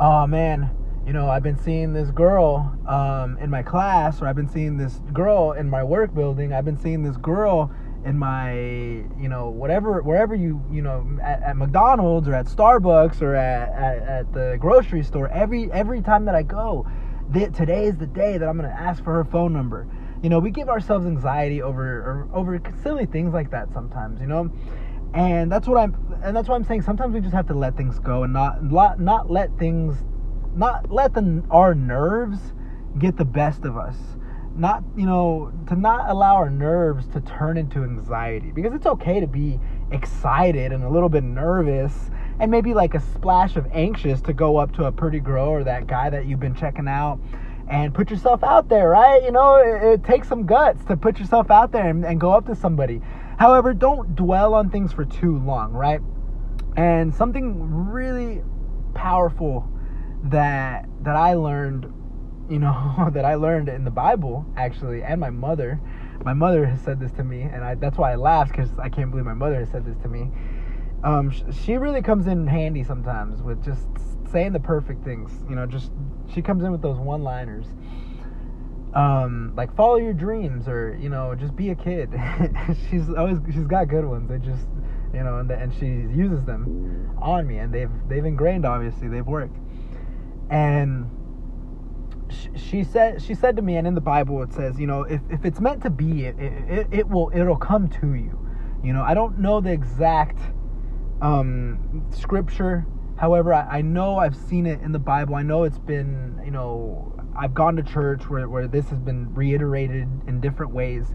oh 0.00 0.26
man, 0.26 0.70
you 1.06 1.12
know, 1.12 1.30
I've 1.30 1.44
been 1.44 1.58
seeing 1.58 1.92
this 1.92 2.10
girl 2.10 2.76
um, 2.88 3.38
in 3.38 3.48
my 3.48 3.62
class, 3.62 4.20
or 4.20 4.26
I've 4.26 4.34
been 4.34 4.48
seeing 4.48 4.76
this 4.76 5.00
girl 5.12 5.52
in 5.52 5.70
my 5.70 5.84
work 5.84 6.12
building, 6.12 6.52
I've 6.52 6.64
been 6.64 6.78
seeing 6.78 7.04
this 7.04 7.16
girl 7.16 7.70
in 8.04 8.16
my 8.16 8.52
you 8.52 9.28
know 9.28 9.48
whatever 9.48 10.00
wherever 10.00 10.34
you 10.34 10.62
you 10.70 10.80
know 10.80 11.04
at, 11.20 11.42
at 11.42 11.56
McDonald's 11.56 12.28
or 12.28 12.34
at 12.34 12.46
Starbucks 12.46 13.20
or 13.20 13.34
at, 13.34 13.68
at, 13.70 14.08
at, 14.08 14.32
the 14.32 14.56
grocery 14.60 15.02
store 15.02 15.28
every 15.30 15.70
every 15.72 16.00
time 16.00 16.24
that 16.26 16.34
I 16.34 16.42
go 16.42 16.86
that 17.30 17.52
today 17.52 17.86
is 17.86 17.96
the 17.96 18.06
day 18.06 18.38
that 18.38 18.48
I'm 18.48 18.56
gonna 18.56 18.68
ask 18.68 19.02
for 19.02 19.12
her 19.12 19.24
phone 19.24 19.52
number. 19.52 19.88
You 20.22 20.28
know 20.28 20.38
we 20.38 20.50
give 20.50 20.68
ourselves 20.68 21.04
anxiety 21.04 21.62
over 21.62 22.28
over 22.32 22.60
silly 22.82 23.06
things 23.06 23.32
like 23.32 23.50
that 23.50 23.72
sometimes 23.72 24.20
you 24.20 24.28
know? 24.28 24.50
And 25.14 25.50
that's 25.50 25.66
what 25.66 25.78
I'm 25.78 25.96
and 26.22 26.36
that's 26.36 26.48
what 26.48 26.54
I'm 26.54 26.64
saying 26.64 26.82
sometimes 26.82 27.12
we 27.12 27.20
just 27.20 27.34
have 27.34 27.48
to 27.48 27.54
let 27.54 27.76
things 27.76 27.98
go 27.98 28.22
and 28.22 28.32
not 28.32 28.62
not, 28.62 29.00
not 29.00 29.30
let 29.30 29.56
things 29.58 29.96
not 30.56 30.90
let 30.90 31.14
the 31.14 31.44
our 31.50 31.74
nerves 31.74 32.38
get 32.98 33.16
the 33.16 33.24
best 33.24 33.64
of 33.64 33.76
us. 33.76 33.96
Not 34.56 34.82
you 34.96 35.04
know 35.04 35.52
to 35.68 35.76
not 35.76 36.08
allow 36.08 36.36
our 36.36 36.48
nerves 36.48 37.06
to 37.08 37.20
turn 37.20 37.58
into 37.58 37.82
anxiety 37.82 38.52
because 38.52 38.72
it's 38.72 38.86
okay 38.86 39.20
to 39.20 39.26
be 39.26 39.60
excited 39.92 40.72
and 40.72 40.82
a 40.82 40.88
little 40.88 41.10
bit 41.10 41.22
nervous 41.22 42.10
and 42.40 42.50
maybe 42.50 42.72
like 42.72 42.94
a 42.94 43.00
splash 43.00 43.56
of 43.56 43.66
anxious 43.72 44.20
to 44.22 44.32
go 44.32 44.56
up 44.56 44.72
to 44.76 44.84
a 44.84 44.92
pretty 44.92 45.20
girl 45.20 45.48
or 45.48 45.64
that 45.64 45.86
guy 45.86 46.08
that 46.08 46.26
you've 46.26 46.40
been 46.40 46.54
checking 46.54 46.88
out 46.88 47.18
and 47.68 47.94
put 47.94 48.10
yourself 48.10 48.42
out 48.42 48.68
there 48.70 48.88
right? 48.88 49.22
You 49.22 49.32
know 49.32 49.56
it, 49.56 50.00
it 50.00 50.04
takes 50.04 50.26
some 50.26 50.46
guts 50.46 50.82
to 50.86 50.96
put 50.96 51.18
yourself 51.18 51.50
out 51.50 51.70
there 51.70 51.88
and, 51.88 52.04
and 52.04 52.18
go 52.18 52.32
up 52.32 52.46
to 52.46 52.54
somebody. 52.54 53.02
However 53.38 53.74
don't 53.74 54.16
dwell 54.16 54.54
on 54.54 54.70
things 54.70 54.90
for 54.90 55.04
too 55.04 55.38
long 55.40 55.72
right? 55.72 56.00
And 56.78 57.14
something 57.14 57.90
really 57.90 58.42
powerful 58.94 59.68
that 60.30 60.88
that 61.02 61.16
I 61.16 61.34
learned 61.34 61.92
you 62.48 62.58
know 62.58 63.10
that 63.12 63.24
I 63.24 63.34
learned 63.34 63.68
in 63.68 63.84
the 63.84 63.90
Bible 63.90 64.46
actually, 64.56 65.02
and 65.02 65.20
my 65.20 65.30
mother. 65.30 65.80
My 66.24 66.32
mother 66.32 66.66
has 66.66 66.80
said 66.80 66.98
this 66.98 67.12
to 67.12 67.24
me, 67.24 67.42
and 67.42 67.62
I, 67.62 67.74
that's 67.76 67.98
why 67.98 68.12
I 68.12 68.16
laughed 68.16 68.50
because 68.50 68.70
I 68.78 68.88
can't 68.88 69.10
believe 69.10 69.26
my 69.26 69.34
mother 69.34 69.60
has 69.60 69.70
said 69.70 69.84
this 69.84 69.96
to 69.98 70.08
me. 70.08 70.28
Um, 71.04 71.30
she 71.52 71.76
really 71.76 72.02
comes 72.02 72.26
in 72.26 72.46
handy 72.48 72.82
sometimes 72.82 73.42
with 73.42 73.62
just 73.62 73.86
saying 74.32 74.52
the 74.52 74.60
perfect 74.60 75.04
things. 75.04 75.30
You 75.48 75.54
know, 75.54 75.66
just 75.66 75.92
she 76.34 76.42
comes 76.42 76.64
in 76.64 76.72
with 76.72 76.82
those 76.82 76.98
one-liners. 76.98 77.66
Um, 78.94 79.52
like 79.56 79.76
follow 79.76 79.96
your 79.96 80.14
dreams, 80.14 80.68
or 80.68 80.96
you 81.00 81.10
know, 81.10 81.34
just 81.34 81.54
be 81.54 81.70
a 81.70 81.74
kid. 81.74 82.12
she's 82.90 83.08
always 83.10 83.38
she's 83.52 83.66
got 83.66 83.88
good 83.88 84.06
ones. 84.06 84.28
They 84.28 84.38
just 84.38 84.66
you 85.12 85.22
know, 85.22 85.38
and, 85.38 85.48
the, 85.48 85.54
and 85.54 85.72
she 85.74 85.86
uses 85.86 86.44
them 86.44 87.14
on 87.20 87.46
me, 87.46 87.58
and 87.58 87.72
they've 87.72 87.90
they've 88.08 88.24
ingrained 88.24 88.64
obviously 88.64 89.08
they've 89.08 89.26
worked, 89.26 89.56
and 90.50 91.10
she 92.56 92.84
said 92.84 93.22
she 93.22 93.34
said 93.34 93.56
to 93.56 93.62
me 93.62 93.76
and 93.76 93.86
in 93.86 93.94
the 93.94 94.00
bible 94.00 94.42
it 94.42 94.52
says 94.52 94.78
you 94.78 94.86
know 94.86 95.02
if, 95.02 95.20
if 95.30 95.44
it's 95.44 95.60
meant 95.60 95.82
to 95.82 95.90
be 95.90 96.26
it, 96.26 96.36
it, 96.38 96.86
it 96.90 97.08
will 97.08 97.30
it'll 97.34 97.56
come 97.56 97.88
to 97.88 98.14
you. 98.14 98.38
You 98.82 98.92
know 98.92 99.02
i 99.02 99.14
don't 99.14 99.38
know 99.38 99.60
the 99.60 99.72
exact 99.72 100.38
um, 101.22 102.06
scripture. 102.10 102.86
However 103.16 103.54
I, 103.54 103.78
I 103.78 103.82
know 103.82 104.18
i've 104.18 104.36
seen 104.36 104.66
it 104.66 104.80
in 104.82 104.92
the 104.92 104.98
bible. 104.98 105.34
I 105.34 105.42
know 105.42 105.64
it's 105.64 105.78
been 105.78 106.40
you 106.44 106.50
know 106.50 107.12
i've 107.36 107.54
gone 107.54 107.76
to 107.76 107.82
church 107.82 108.28
where, 108.28 108.48
where 108.48 108.68
this 108.68 108.88
has 108.90 108.98
been 108.98 109.32
reiterated 109.34 110.08
in 110.26 110.40
different 110.40 110.72
ways. 110.72 111.14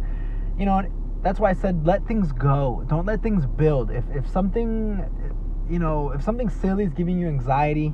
You 0.58 0.66
know 0.66 0.84
that's 1.22 1.40
why 1.40 1.52
i 1.52 1.54
said 1.54 1.86
let 1.86 2.08
things 2.08 2.32
go. 2.32 2.84
Don't 2.88 3.06
let 3.06 3.22
things 3.22 3.46
build. 3.46 3.92
If, 3.92 4.04
if 4.14 4.28
something 4.28 5.06
you 5.70 5.80
know 5.80 6.12
if 6.12 6.24
something 6.24 6.50
silly 6.50 6.84
is 6.84 6.94
giving 6.94 7.20
you 7.20 7.28
anxiety 7.28 7.94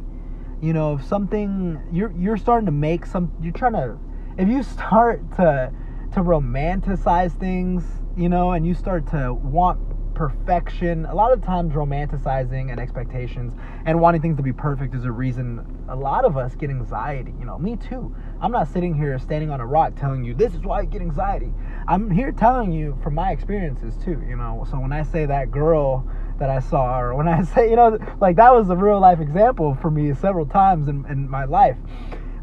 you 0.62 0.74
know 0.74 0.96
if 0.96 1.06
something 1.06 1.82
you're 1.92 2.12
you're 2.18 2.38
starting 2.38 2.66
to 2.66 2.72
make 2.72 3.06
some 3.06 3.32
you're 3.42 3.54
trying 3.54 3.74
to 3.74 3.98
if 4.38 4.48
you 4.48 4.64
start 4.64 5.22
to 5.36 5.72
to 6.14 6.22
romanticize 6.22 7.38
things 7.40 7.84
you 8.16 8.30
know 8.30 8.52
and 8.52 8.66
you 8.66 8.74
start 8.74 9.08
to 9.08 9.34
want 9.34 9.80
perfection 10.18 11.06
a 11.06 11.14
lot 11.14 11.32
of 11.32 11.44
times 11.44 11.74
romanticizing 11.74 12.72
and 12.72 12.80
expectations 12.80 13.54
and 13.86 14.02
wanting 14.02 14.20
things 14.20 14.36
to 14.36 14.42
be 14.42 14.52
perfect 14.52 14.96
is 14.96 15.06
a 15.06 15.12
reason. 15.12 15.64
A 15.90 15.96
lot 15.96 16.26
of 16.26 16.36
us 16.38 16.56
get 16.56 16.72
anxiety 16.72 17.36
you 17.40 17.46
know 17.46 17.60
me 17.60 17.76
too. 17.76 18.14
I'm 18.42 18.52
not 18.52 18.68
sitting 18.68 18.96
here 18.96 19.20
standing 19.20 19.52
on 19.52 19.62
a 19.62 19.66
rock 19.66 19.94
telling 19.96 20.24
you 20.24 20.34
this 20.34 20.56
is 20.56 20.62
why 20.62 20.80
i 20.80 20.86
get 20.86 21.02
anxiety. 21.02 21.54
I'm 21.88 22.10
here 22.10 22.32
telling 22.32 22.72
you 22.72 22.98
from 23.04 23.14
my 23.14 23.32
experiences 23.32 23.96
too 24.04 24.24
you 24.28 24.36
know. 24.36 24.66
So 24.72 24.80
when 24.80 24.92
i 24.92 25.04
say 25.04 25.28
that 25.28 25.52
girl 25.52 26.10
that 26.40 26.50
I 26.50 26.60
saw, 26.60 27.00
or 27.00 27.16
when 27.16 27.28
I 27.28 27.44
say, 27.56 27.70
you 27.70 27.76
know, 27.76 27.98
like 28.20 28.36
that 28.38 28.54
was 28.54 28.70
a 28.70 28.76
real 28.76 29.00
life 29.00 29.20
example 29.20 29.78
for 29.82 29.92
me 29.92 30.14
several 30.14 30.46
times 30.46 30.88
in, 30.88 31.06
in 31.10 31.30
my 31.30 31.46
life. 31.46 31.78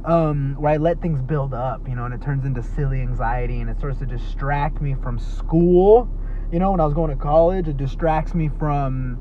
Um, 0.05 0.57
where 0.59 0.75
I 0.75 0.77
let 0.77 1.01
things 1.01 1.23
build 1.23 1.55
up, 1.55 1.89
you 1.89 1.95
know, 1.95 2.05
and 2.05 2.13
it 2.13 2.21
turns 2.21 2.45
into 2.45 2.63
silly 2.63 3.01
anxiety 3.01 3.61
and 3.61 3.71
it 3.71 3.79
starts 3.79 4.01
to 4.01 4.07
distract 4.07 4.83
me 4.83 4.95
from 5.03 5.19
school. 5.19 6.11
You 6.53 6.59
know, 6.59 6.73
when 6.73 6.81
I 6.81 6.85
was 6.85 6.93
going 6.93 7.11
to 7.11 7.17
college, 7.17 7.69
it 7.69 7.79
distracts 7.79 8.35
me 8.35 8.51
from 8.59 9.19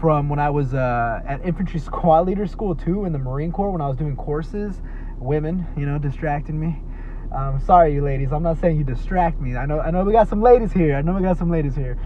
from 0.00 0.28
when 0.28 0.38
I 0.38 0.50
was 0.50 0.72
uh, 0.72 1.20
at 1.26 1.44
infantry 1.44 1.78
squad 1.90 2.26
leader 2.26 2.46
school 2.46 2.74
too 2.74 3.04
in 3.04 3.12
the 3.12 3.18
Marine 3.18 3.52
Corps 3.52 3.70
when 3.70 3.82
I 3.82 3.88
was 3.88 3.98
doing 3.98 4.16
courses. 4.16 4.80
Women, 5.18 5.66
you 5.76 5.84
know, 5.84 5.98
distracted 5.98 6.54
me. 6.54 6.80
Um, 7.34 7.60
sorry, 7.60 7.92
you 7.92 8.02
ladies. 8.02 8.32
I'm 8.32 8.42
not 8.42 8.60
saying 8.60 8.78
you 8.78 8.84
distract 8.84 9.40
me. 9.40 9.56
I 9.56 9.66
know, 9.66 9.80
I 9.80 9.90
know 9.90 10.04
we 10.04 10.12
got 10.12 10.28
some 10.28 10.40
ladies 10.40 10.72
here. 10.72 10.94
I 10.94 11.02
know 11.02 11.14
we 11.14 11.22
got 11.22 11.36
some 11.36 11.50
ladies 11.50 11.74
here. 11.74 11.98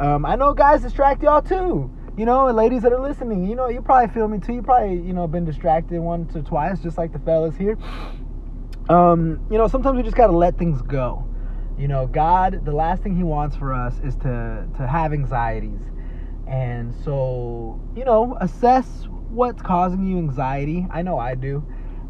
Um, 0.00 0.24
I 0.24 0.34
know 0.34 0.54
guys 0.54 0.80
distract 0.80 1.22
y'all 1.22 1.42
too. 1.42 1.90
You 2.16 2.24
know, 2.24 2.48
and 2.48 2.56
ladies 2.56 2.82
that 2.82 2.92
are 2.92 3.00
listening, 3.00 3.44
you 3.44 3.54
know, 3.54 3.68
you 3.68 3.82
probably 3.82 4.12
feel 4.12 4.28
me 4.28 4.38
too. 4.38 4.54
You 4.54 4.62
probably, 4.62 4.94
you 4.94 5.12
know, 5.12 5.28
been 5.28 5.44
distracted 5.44 6.00
once 6.00 6.34
or 6.34 6.42
twice, 6.42 6.80
just 6.80 6.98
like 6.98 7.12
the 7.12 7.18
fellas 7.20 7.54
here. 7.56 7.78
Um, 8.88 9.46
you 9.50 9.58
know, 9.58 9.68
sometimes 9.68 9.96
we 9.96 10.02
just 10.02 10.16
gotta 10.16 10.32
let 10.36 10.58
things 10.58 10.82
go. 10.82 11.26
You 11.78 11.86
know, 11.86 12.06
God, 12.06 12.64
the 12.64 12.72
last 12.72 13.02
thing 13.02 13.14
He 13.14 13.22
wants 13.22 13.56
for 13.56 13.72
us 13.72 14.00
is 14.02 14.16
to 14.16 14.66
to 14.76 14.86
have 14.86 15.12
anxieties, 15.12 15.80
and 16.46 16.94
so 17.04 17.80
you 17.94 18.04
know, 18.04 18.36
assess 18.40 19.06
what's 19.28 19.62
causing 19.62 20.06
you 20.06 20.18
anxiety. 20.18 20.86
I 20.90 21.02
know 21.02 21.18
I 21.18 21.34
do, 21.34 21.64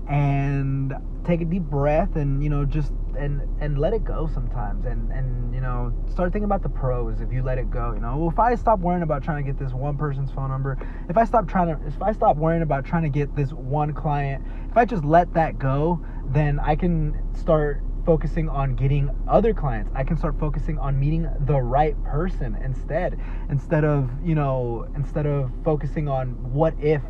and 0.09 0.94
take 1.25 1.40
a 1.40 1.44
deep 1.44 1.62
breath 1.64 2.16
and 2.16 2.42
you 2.42 2.49
know 2.49 2.64
just 2.64 2.92
and 3.16 3.42
and 3.60 3.78
let 3.78 3.92
it 3.92 4.04
go 4.04 4.28
sometimes. 4.32 4.86
And 4.86 5.10
and 5.12 5.54
you 5.54 5.60
know 5.60 5.92
start 6.10 6.32
thinking 6.32 6.44
about 6.44 6.62
the 6.62 6.68
pros 6.68 7.20
if 7.20 7.32
you 7.32 7.42
let 7.42 7.58
it 7.58 7.70
go 7.70 7.92
you 7.92 8.00
know. 8.00 8.16
Well, 8.16 8.30
if 8.30 8.38
i 8.38 8.54
stop 8.54 8.80
worrying 8.80 9.02
about 9.02 9.22
trying 9.22 9.44
to 9.44 9.50
get 9.50 9.58
this 9.58 9.72
one 9.72 9.96
person's 9.96 10.30
phone 10.30 10.50
number 10.50 10.78
if 11.08 11.16
i 11.16 11.24
stop 11.24 11.48
trying 11.48 11.68
to 11.68 11.86
if 11.86 12.00
i 12.02 12.12
stop 12.12 12.36
worrying 12.36 12.62
about 12.62 12.84
trying 12.84 13.02
to 13.02 13.08
get 13.08 13.34
this 13.36 13.52
one 13.52 13.92
client 13.92 14.44
if 14.70 14.76
i 14.76 14.84
just 14.84 15.04
let 15.04 15.32
that 15.34 15.58
go 15.58 16.00
then 16.32 16.58
i 16.60 16.74
can 16.74 17.16
start 17.34 17.82
focusing 18.06 18.48
on 18.48 18.74
getting 18.74 19.10
other 19.28 19.52
clients. 19.52 19.90
I 19.94 20.04
can 20.04 20.16
start 20.16 20.38
focusing 20.38 20.78
on 20.78 20.98
meeting 20.98 21.28
the 21.40 21.60
right 21.60 22.02
person 22.04 22.56
instead 22.64 23.20
instead 23.50 23.84
of 23.84 24.10
you 24.24 24.34
know 24.34 24.88
instead 24.96 25.26
of 25.26 25.50
focusing 25.64 26.08
on 26.08 26.30
what 26.52 26.74
if 26.80 27.02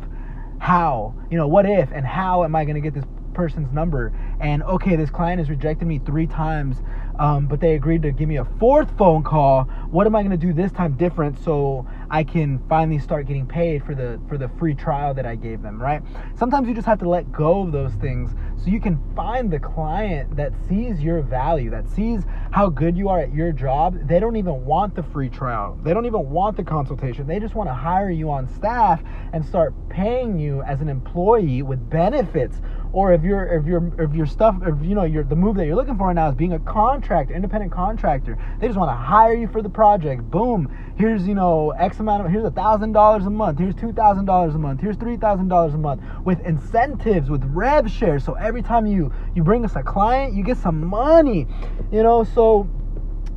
how 0.59 1.15
you 1.31 1.37
know 1.37 1.47
what 1.47 1.65
if 1.65 1.91
and 1.91 2.05
how 2.05 2.43
am 2.43 2.55
i 2.55 2.65
going 2.65 2.75
to 2.75 2.81
get 2.81 2.93
this 2.93 3.05
person's 3.33 3.71
number. 3.71 4.13
And 4.39 4.63
okay 4.63 4.95
this 4.95 5.09
client 5.09 5.39
has 5.39 5.49
rejected 5.49 5.87
me 5.87 5.99
three 5.99 6.27
times 6.27 6.77
um, 7.19 7.45
but 7.45 7.59
they 7.59 7.75
agreed 7.75 8.01
to 8.01 8.11
give 8.11 8.27
me 8.27 8.37
a 8.37 8.45
fourth 8.59 8.97
phone 8.97 9.23
call. 9.23 9.63
What 9.91 10.07
am 10.07 10.15
i 10.15 10.23
going 10.23 10.31
to 10.31 10.37
do 10.37 10.53
this 10.53 10.71
time 10.71 10.97
different 10.97 11.37
so 11.43 11.87
i 12.09 12.23
can 12.23 12.59
finally 12.67 12.99
start 12.99 13.27
getting 13.27 13.45
paid 13.45 13.83
for 13.85 13.93
the 13.95 14.19
for 14.27 14.37
the 14.37 14.49
free 14.59 14.73
trial 14.73 15.13
that 15.13 15.25
i 15.25 15.35
gave 15.35 15.61
them 15.61 15.81
right? 15.81 16.01
Sometimes 16.35 16.67
you 16.67 16.73
just 16.73 16.87
have 16.87 16.99
to 16.99 17.09
let 17.09 17.31
go 17.31 17.61
of 17.61 17.71
those 17.71 17.93
things 17.93 18.31
so 18.57 18.69
you 18.69 18.79
can 18.79 18.99
find 19.15 19.51
the 19.51 19.59
client 19.59 20.35
that 20.35 20.53
sees 20.67 21.01
your 21.01 21.21
value 21.21 21.69
that 21.69 21.89
sees 21.89 22.23
how 22.51 22.69
good 22.69 22.97
you 22.97 23.09
are 23.09 23.19
at 23.19 23.33
your 23.33 23.51
job. 23.51 24.07
They 24.07 24.19
don't 24.19 24.35
even 24.35 24.65
want 24.65 24.95
the 24.95 25.03
free 25.03 25.29
trial. 25.29 25.79
They 25.83 25.93
don't 25.93 26.05
even 26.05 26.29
want 26.29 26.57
the 26.57 26.63
consultation. 26.63 27.27
They 27.27 27.39
just 27.39 27.55
want 27.55 27.69
to 27.69 27.73
hire 27.73 28.11
you 28.11 28.29
on 28.29 28.47
staff 28.47 29.01
and 29.33 29.45
start 29.45 29.73
paying 29.89 30.37
you 30.37 30.61
as 30.63 30.81
an 30.81 30.89
employee 30.89 31.61
with 31.61 31.89
benefits 31.89 32.61
or 32.93 33.13
if 33.13 33.23
you're 33.23 33.47
if 33.47 33.65
you're 33.65 33.91
if 33.99 34.13
your 34.13 34.25
stuff 34.25 34.55
if 34.65 34.75
you 34.83 34.95
know 34.95 35.03
your 35.03 35.23
the 35.23 35.35
move 35.35 35.55
that 35.55 35.65
you're 35.65 35.75
looking 35.75 35.97
for 35.97 36.07
right 36.07 36.15
now 36.15 36.29
is 36.29 36.35
being 36.35 36.53
a 36.53 36.59
contractor 36.59 37.33
independent 37.33 37.71
contractor. 37.71 38.37
They 38.59 38.67
just 38.67 38.77
want 38.77 38.89
to 38.91 38.95
hire 38.95 39.33
you 39.33 39.47
for 39.47 39.61
the 39.61 39.69
project. 39.69 40.29
Boom. 40.29 40.75
Here's 40.97 41.27
you 41.27 41.35
know 41.35 41.71
x 41.71 41.99
amount 41.99 42.25
of 42.25 42.31
here's 42.31 42.45
a 42.45 42.51
thousand 42.51 42.91
dollars 42.91 43.25
a 43.25 43.29
month. 43.29 43.59
Here's 43.59 43.75
two 43.75 43.93
thousand 43.93 44.25
dollars 44.25 44.55
a 44.55 44.57
month. 44.57 44.81
Here's 44.81 44.97
three 44.97 45.17
thousand 45.17 45.47
dollars 45.47 45.73
a 45.73 45.77
month 45.77 46.01
with 46.25 46.39
incentives 46.41 47.29
with 47.29 47.43
rev 47.45 47.89
share 47.89 48.19
so 48.19 48.33
every 48.33 48.61
time 48.61 48.85
you 48.85 49.11
you 49.35 49.43
bring 49.43 49.65
us 49.65 49.75
a 49.75 49.83
client 49.83 50.33
you 50.33 50.43
get 50.43 50.57
some 50.57 50.85
money 50.85 51.47
you 51.91 52.03
know? 52.03 52.23
So 52.23 52.69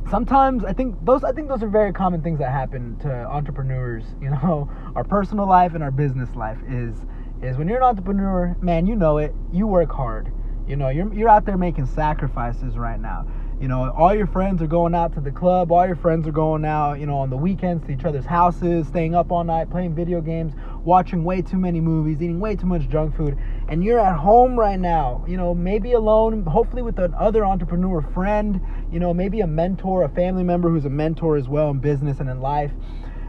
sometimes 0.09 0.63
I 0.63 0.73
think 0.73 1.03
those 1.05 1.23
I 1.23 1.31
think 1.31 1.47
those 1.47 1.63
are 1.63 1.69
very 1.69 1.93
common 1.93 2.21
things 2.21 2.39
that 2.39 2.51
happen 2.51 2.97
to 2.99 3.09
entrepreneurs. 3.09 4.03
You 4.21 4.31
know, 4.31 4.69
our 4.95 5.03
personal 5.03 5.47
life 5.47 5.73
and 5.73 5.83
our 5.83 5.91
business 5.91 6.33
life 6.35 6.59
is 6.67 6.95
is 7.41 7.57
when 7.57 7.67
you're 7.67 7.77
an 7.77 7.83
entrepreneur, 7.83 8.55
man, 8.61 8.85
you 8.87 8.95
know 8.95 9.17
it. 9.17 9.33
You 9.51 9.67
work 9.67 9.91
hard. 9.91 10.31
You 10.67 10.75
know, 10.75 10.89
you're 10.89 11.13
you're 11.13 11.29
out 11.29 11.45
there 11.45 11.57
making 11.57 11.85
sacrifices 11.85 12.77
right 12.77 12.99
now. 12.99 13.27
You 13.61 13.69
know, 13.69 13.89
all 13.91 14.13
your 14.13 14.27
friends 14.27 14.61
are 14.61 14.67
going 14.67 14.93
out 14.93 15.13
to 15.13 15.21
the 15.21 15.31
club. 15.31 15.71
All 15.71 15.85
your 15.85 15.95
friends 15.95 16.27
are 16.27 16.31
going 16.31 16.65
out, 16.65 16.99
you 16.99 17.05
know, 17.05 17.17
on 17.19 17.29
the 17.29 17.37
weekends 17.37 17.85
to 17.85 17.93
each 17.93 18.03
other's 18.03 18.25
houses, 18.25 18.87
staying 18.87 19.15
up 19.15 19.31
all 19.31 19.45
night, 19.45 19.69
playing 19.69 19.95
video 19.95 20.19
games, 20.19 20.53
watching 20.83 21.23
way 21.23 21.41
too 21.41 21.57
many 21.57 21.79
movies, 21.79 22.21
eating 22.21 22.39
way 22.41 22.57
too 22.57 22.65
much 22.65 22.89
junk 22.89 23.15
food. 23.15 23.37
And 23.69 23.81
you're 23.81 23.99
at 23.99 24.17
home 24.17 24.59
right 24.59 24.79
now, 24.79 25.23
you 25.25 25.37
know, 25.37 25.53
maybe 25.53 25.93
alone, 25.93 26.43
hopefully 26.43 26.81
with 26.81 26.99
another 26.99 27.45
entrepreneur 27.45 28.01
friend, 28.01 28.59
you 28.91 28.99
know, 28.99 29.13
maybe 29.13 29.39
a 29.39 29.47
mentor, 29.47 30.03
a 30.03 30.09
family 30.09 30.43
member 30.43 30.69
who's 30.69 30.85
a 30.85 30.89
mentor 30.89 31.37
as 31.37 31.47
well 31.47 31.69
in 31.69 31.79
business 31.79 32.19
and 32.19 32.29
in 32.29 32.41
life. 32.41 32.71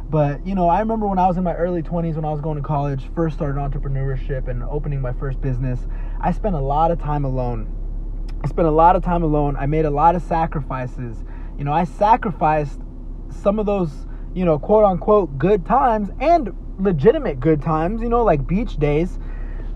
But, 0.08 0.46
you 0.46 0.54
know, 0.54 0.68
I 0.68 0.78
remember 0.78 1.08
when 1.08 1.18
I 1.18 1.26
was 1.26 1.36
in 1.36 1.42
my 1.42 1.54
early 1.54 1.82
20s, 1.82 2.14
when 2.14 2.24
I 2.24 2.30
was 2.30 2.40
going 2.40 2.56
to 2.56 2.62
college, 2.62 3.10
first 3.14 3.36
started 3.36 3.58
entrepreneurship 3.58 4.48
and 4.48 4.62
opening 4.62 5.00
my 5.00 5.12
first 5.12 5.40
business, 5.40 5.80
I 6.20 6.30
spent 6.30 6.54
a 6.54 6.60
lot 6.60 6.92
of 6.92 7.00
time 7.00 7.24
alone. 7.24 7.72
I 8.44 8.48
spent 8.48 8.68
a 8.68 8.70
lot 8.72 8.94
of 8.94 9.02
time 9.02 9.24
alone. 9.24 9.56
I 9.56 9.66
made 9.66 9.84
a 9.84 9.90
lot 9.90 10.14
of 10.14 10.22
sacrifices. 10.22 11.24
You 11.58 11.64
know, 11.64 11.72
I 11.72 11.84
sacrificed 11.84 12.80
some 13.30 13.58
of 13.58 13.66
those, 13.66 14.06
you 14.32 14.44
know, 14.44 14.58
quote 14.58 14.84
unquote 14.84 15.38
good 15.38 15.66
times 15.66 16.10
and 16.20 16.50
legitimate 16.78 17.40
good 17.40 17.60
times, 17.60 18.00
you 18.00 18.08
know, 18.08 18.22
like 18.22 18.46
beach 18.46 18.76
days, 18.76 19.18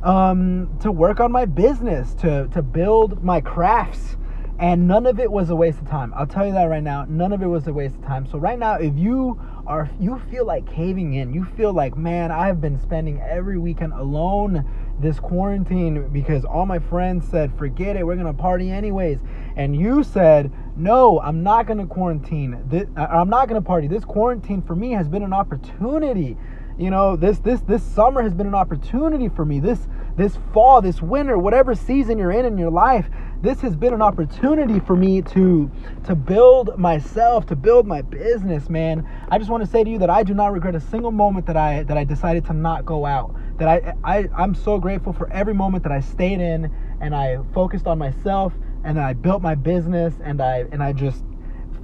um, 0.05 0.71
to 0.81 0.93
work 0.93 1.19
on 1.19 1.33
my 1.33 1.45
business, 1.45 2.15
to, 2.15 2.47
to 2.53 2.63
build 2.63 3.25
my 3.25 3.41
crafts 3.41 4.17
and 4.61 4.87
none 4.87 5.07
of 5.07 5.19
it 5.19 5.33
was 5.33 5.49
a 5.49 5.57
waste 5.57 5.81
of 5.81 5.89
time. 5.89 6.13
I'll 6.15 6.27
tell 6.27 6.47
you 6.47 6.53
that 6.53 6.65
right 6.65 6.83
now. 6.83 7.07
None 7.09 7.33
of 7.33 7.43
it 7.43 7.47
was 7.47 7.67
a 7.67 7.73
waste 7.73 7.97
of 7.97 8.05
time. 8.05 8.27
So 8.27 8.39
right 8.39 8.59
now, 8.59 8.75
if 8.75 8.95
you 8.95 9.41
are, 9.71 9.89
you 10.01 10.21
feel 10.29 10.45
like 10.45 10.67
caving 10.67 11.15
in, 11.15 11.33
you 11.33 11.45
feel 11.57 11.73
like, 11.73 11.97
man, 11.97 12.33
I've 12.33 12.61
been 12.61 12.77
spending 12.81 13.21
every 13.21 13.57
weekend 13.57 13.93
alone 13.93 14.65
this 14.99 15.21
quarantine 15.21 16.09
because 16.09 16.45
all 16.45 16.67
my 16.67 16.81
friends 16.81 17.29
said, 17.29 17.57
forget 17.57 17.95
it, 17.95 18.05
we're 18.05 18.17
gonna 18.17 18.35
party 18.35 18.69
anyways. 18.69 19.21
And 19.55 19.77
you 19.77 20.03
said, 20.03 20.51
no, 20.77 21.21
I'm 21.21 21.45
not 21.45 21.69
gonna 21.69 21.87
quarantine. 21.87 22.61
This, 22.67 22.89
uh, 22.97 23.07
I'm 23.09 23.31
not 23.31 23.47
gonna 23.47 23.63
party. 23.63 23.87
This 23.87 24.05
quarantine 24.05 24.61
for 24.61 24.75
me 24.75 24.91
has 24.91 25.09
been 25.09 25.23
an 25.23 25.33
opportunity 25.33 26.37
you 26.79 26.89
know 26.89 27.15
this 27.15 27.39
this 27.41 27.61
this 27.63 27.83
summer 27.83 28.23
has 28.23 28.33
been 28.33 28.47
an 28.47 28.55
opportunity 28.55 29.29
for 29.29 29.45
me 29.45 29.61
this 29.61 29.87
this 30.17 30.39
fall 30.55 30.81
this 30.81 31.03
winter 31.03 31.37
whatever 31.37 31.75
season 31.75 32.17
you're 32.17 32.31
in 32.31 32.47
in 32.47 32.57
your 32.57 32.71
life 32.71 33.07
this 33.43 33.61
has 33.61 33.77
been 33.77 33.95
an 33.95 34.03
opportunity 34.03 34.81
for 34.81 34.97
me 34.97 35.23
to 35.23 35.71
to 36.05 36.15
build 36.15 36.79
myself 36.79 37.47
to 37.47 37.57
build 37.57 37.87
my 37.87 38.03
business 38.03 38.69
man 38.69 39.07
i 39.31 39.39
just 39.39 39.51
want 39.51 39.63
to 39.65 39.71
say 39.71 39.83
to 39.83 39.91
you 39.91 39.99
that 39.99 40.11
i 40.11 40.23
do 40.23 40.35
not 40.35 40.53
regret 40.53 40.75
a 40.75 40.81
single 40.81 41.11
moment 41.11 41.47
that 41.47 41.57
i 41.57 41.83
that 41.85 41.97
i 41.97 42.05
decided 42.05 42.45
to 42.45 42.53
not 42.53 42.85
go 42.85 43.07
out 43.07 43.35
that 43.59 43.69
i, 43.69 43.95
I 44.05 44.29
i'm 44.37 44.55
so 44.55 44.79
grateful 44.79 45.13
for 45.13 45.31
every 45.33 45.55
moment 45.55 45.83
that 45.85 45.93
i 45.93 46.01
stayed 46.01 46.41
in 46.41 46.71
and 47.01 47.15
i 47.15 47.39
focused 47.55 47.87
on 47.87 47.99
myself 47.99 48.53
and 48.85 49.01
i 49.01 49.15
built 49.15 49.43
my 49.43 49.55
business 49.55 50.15
and 50.23 50.43
i 50.43 50.67
and 50.73 50.83
i 50.83 50.93
just 50.93 51.25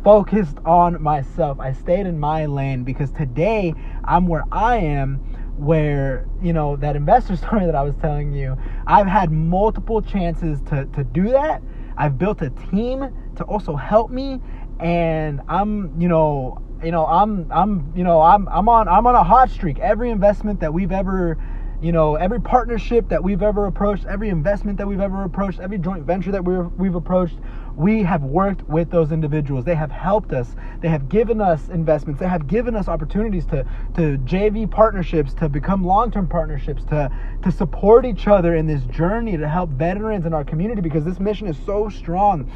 focused 0.04 0.58
on 0.64 1.02
myself. 1.02 1.58
I 1.58 1.72
stayed 1.72 2.06
in 2.06 2.16
my 2.16 2.46
lane 2.46 2.84
because 2.84 3.10
today 3.10 3.74
I'm 4.04 4.28
where 4.28 4.44
I 4.52 4.76
am 4.76 5.20
where 5.58 6.26
you 6.42 6.52
know 6.52 6.76
that 6.76 6.96
investor 6.96 7.36
story 7.44 7.66
that 7.66 7.74
I 7.74 7.82
was 7.82 7.94
telling 7.96 8.32
you, 8.32 8.56
I've 8.86 9.06
had 9.06 9.30
multiple 9.30 10.02
chances 10.02 10.60
to 10.68 10.86
to 10.86 11.04
do 11.04 11.30
that. 11.30 11.62
I've 11.96 12.18
built 12.18 12.42
a 12.42 12.50
team 12.70 13.08
to 13.36 13.44
also 13.44 13.74
help 13.74 14.10
me 14.10 14.40
and 14.80 15.40
I'm, 15.48 15.98
you 15.98 16.08
know, 16.08 16.62
you 16.84 16.90
know, 16.90 17.06
I'm 17.06 17.50
I'm 17.50 17.92
you 17.96 18.04
know, 18.04 18.20
I'm 18.20 18.48
I'm 18.48 18.68
on 18.68 18.88
I'm 18.88 19.06
on 19.06 19.14
a 19.14 19.24
hot 19.24 19.50
streak. 19.50 19.78
Every 19.78 20.10
investment 20.10 20.60
that 20.60 20.72
we've 20.72 20.92
ever 20.92 21.38
you 21.80 21.92
know, 21.92 22.16
every 22.16 22.40
partnership 22.40 23.08
that 23.10 23.22
we've 23.22 23.42
ever 23.42 23.66
approached, 23.66 24.06
every 24.06 24.30
investment 24.30 24.78
that 24.78 24.86
we've 24.86 25.00
ever 25.00 25.24
approached, 25.24 25.60
every 25.60 25.78
joint 25.78 26.04
venture 26.04 26.32
that 26.32 26.42
we've, 26.42 26.72
we've 26.78 26.94
approached, 26.94 27.36
we 27.76 28.02
have 28.02 28.22
worked 28.22 28.62
with 28.68 28.90
those 28.90 29.12
individuals. 29.12 29.64
They 29.64 29.74
have 29.74 29.90
helped 29.90 30.32
us. 30.32 30.56
They 30.80 30.88
have 30.88 31.10
given 31.10 31.42
us 31.42 31.68
investments. 31.68 32.20
They 32.20 32.28
have 32.28 32.46
given 32.46 32.74
us 32.74 32.88
opportunities 32.88 33.44
to, 33.46 33.64
to 33.96 34.18
JV 34.18 34.70
partnerships, 34.70 35.34
to 35.34 35.48
become 35.50 35.84
long-term 35.84 36.28
partnerships, 36.28 36.84
to, 36.86 37.10
to 37.42 37.52
support 37.52 38.06
each 38.06 38.28
other 38.28 38.56
in 38.56 38.66
this 38.66 38.82
journey 38.84 39.36
to 39.36 39.48
help 39.48 39.68
veterans 39.70 40.24
in 40.24 40.32
our 40.32 40.44
community 40.44 40.80
because 40.80 41.04
this 41.04 41.20
mission 41.20 41.46
is 41.46 41.58
so 41.66 41.90
strong. 41.90 42.50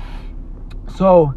So 0.97 1.35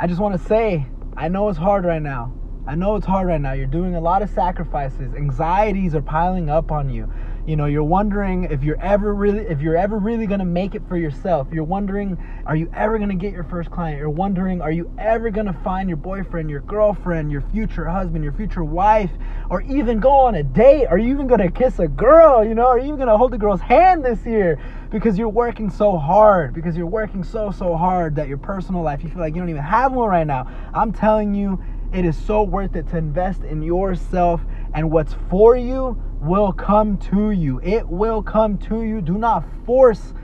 I 0.00 0.08
just 0.08 0.20
want 0.20 0.40
to 0.40 0.48
say, 0.48 0.86
I 1.16 1.28
know 1.28 1.48
it's 1.48 1.58
hard 1.58 1.84
right 1.84 2.02
now. 2.02 2.32
I 2.66 2.74
know 2.74 2.96
it's 2.96 3.06
hard 3.06 3.28
right 3.28 3.40
now. 3.40 3.52
You're 3.52 3.66
doing 3.66 3.94
a 3.94 4.00
lot 4.00 4.22
of 4.22 4.30
sacrifices. 4.30 5.14
Anxieties 5.14 5.94
are 5.94 6.02
piling 6.02 6.50
up 6.50 6.72
on 6.72 6.90
you. 6.90 7.12
You 7.50 7.56
know, 7.56 7.66
you're 7.66 7.82
wondering 7.82 8.44
if 8.44 8.62
you're 8.62 8.80
ever 8.80 9.12
really 9.12 9.40
if 9.40 9.60
you're 9.60 9.76
ever 9.76 9.98
really 9.98 10.28
going 10.28 10.38
to 10.38 10.44
make 10.44 10.76
it 10.76 10.82
for 10.86 10.96
yourself. 10.96 11.48
You're 11.50 11.64
wondering 11.64 12.16
are 12.46 12.54
you 12.54 12.70
ever 12.72 12.96
going 12.96 13.10
to 13.10 13.16
get 13.16 13.32
your 13.32 13.42
first 13.42 13.72
client? 13.72 13.98
You're 13.98 14.08
wondering 14.08 14.60
are 14.62 14.70
you 14.70 14.88
ever 15.00 15.30
going 15.30 15.46
to 15.46 15.52
find 15.52 15.88
your 15.88 15.96
boyfriend, 15.96 16.48
your 16.48 16.60
girlfriend, 16.60 17.32
your 17.32 17.40
future 17.50 17.86
husband, 17.86 18.22
your 18.22 18.34
future 18.34 18.62
wife, 18.62 19.10
or 19.50 19.62
even 19.62 19.98
go 19.98 20.12
on 20.12 20.36
a 20.36 20.44
date? 20.44 20.86
Are 20.86 20.96
you 20.96 21.10
even 21.10 21.26
going 21.26 21.40
to 21.40 21.50
kiss 21.50 21.80
a 21.80 21.88
girl, 21.88 22.44
you 22.44 22.54
know? 22.54 22.68
Are 22.68 22.78
you 22.78 22.84
even 22.84 22.98
going 22.98 23.08
to 23.08 23.16
hold 23.16 23.34
a 23.34 23.38
girl's 23.38 23.60
hand 23.60 24.04
this 24.04 24.24
year? 24.24 24.56
Because 24.92 25.18
you're 25.18 25.28
working 25.28 25.70
so 25.70 25.98
hard, 25.98 26.54
because 26.54 26.76
you're 26.76 26.86
working 26.86 27.24
so 27.24 27.50
so 27.50 27.76
hard 27.76 28.14
that 28.14 28.28
your 28.28 28.38
personal 28.38 28.82
life 28.82 29.02
you 29.02 29.10
feel 29.10 29.18
like 29.18 29.34
you 29.34 29.40
don't 29.40 29.50
even 29.50 29.60
have 29.60 29.92
one 29.92 30.08
right 30.08 30.24
now. 30.24 30.46
I'm 30.72 30.92
telling 30.92 31.34
you 31.34 31.60
it 31.92 32.04
is 32.04 32.16
so 32.16 32.44
worth 32.44 32.76
it 32.76 32.88
to 32.90 32.96
invest 32.96 33.42
in 33.42 33.60
yourself, 33.60 34.40
and 34.72 34.88
what's 34.92 35.16
for 35.28 35.56
you 35.56 36.00
will 36.20 36.52
come 36.52 36.98
to 36.98 37.30
you. 37.30 37.60
It 37.62 37.88
will 37.88 38.22
come 38.22 38.58
to 38.58 38.82
you. 38.82 39.00
Do 39.00 39.18
not 39.18 39.44
force 39.64 40.14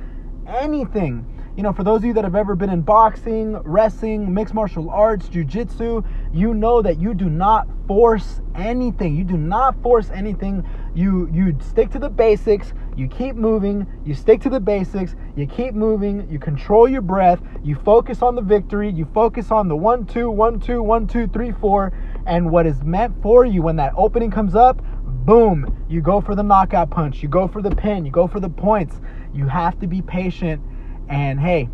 anything. 0.46 1.26
You 1.56 1.62
know, 1.62 1.72
for 1.72 1.84
those 1.84 2.00
of 2.00 2.04
you 2.04 2.12
that 2.12 2.24
have 2.24 2.34
ever 2.34 2.54
been 2.54 2.68
in 2.68 2.82
boxing, 2.82 3.54
wrestling, 3.62 4.34
mixed 4.34 4.52
martial 4.52 4.90
arts, 4.90 5.26
jujitsu, 5.30 6.04
you 6.30 6.52
know 6.52 6.82
that 6.82 7.00
you 7.00 7.14
do 7.14 7.30
not 7.30 7.66
force 7.88 8.42
anything. 8.54 9.16
You 9.16 9.24
do 9.24 9.38
not 9.38 9.82
force 9.82 10.10
anything. 10.10 10.68
You 10.94 11.30
you 11.32 11.56
stick 11.62 11.90
to 11.92 11.98
the 11.98 12.10
basics. 12.10 12.74
You 12.94 13.08
keep 13.08 13.36
moving. 13.36 13.86
You 14.04 14.14
stick 14.14 14.42
to 14.42 14.50
the 14.50 14.60
basics. 14.60 15.16
You 15.34 15.46
keep 15.46 15.72
moving. 15.72 16.28
You 16.30 16.38
control 16.38 16.88
your 16.88 17.00
breath. 17.00 17.40
You 17.64 17.74
focus 17.74 18.20
on 18.20 18.34
the 18.34 18.42
victory. 18.42 18.90
You 18.90 19.06
focus 19.14 19.50
on 19.50 19.68
the 19.68 19.76
one, 19.76 20.04
two, 20.04 20.30
one, 20.30 20.60
two, 20.60 20.82
one, 20.82 21.06
two, 21.06 21.26
three, 21.26 21.52
four, 21.52 21.90
and 22.26 22.50
what 22.50 22.66
is 22.66 22.82
meant 22.82 23.22
for 23.22 23.46
you 23.46 23.62
when 23.62 23.76
that 23.76 23.94
opening 23.96 24.30
comes 24.30 24.54
up. 24.54 24.82
Boom! 25.26 25.84
You 25.88 26.00
go 26.02 26.20
for 26.20 26.36
the 26.36 26.44
knockout 26.44 26.88
punch. 26.90 27.20
You 27.20 27.28
go 27.28 27.48
for 27.48 27.60
the 27.60 27.74
pin. 27.74 28.04
You 28.04 28.12
go 28.12 28.28
for 28.28 28.38
the 28.38 28.48
points. 28.48 29.00
You 29.34 29.48
have 29.48 29.76
to 29.80 29.88
be 29.88 30.00
patient 30.00 30.62
and 31.08 31.40
hey, 31.40 31.68